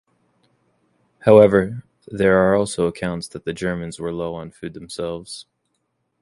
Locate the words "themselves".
4.73-5.45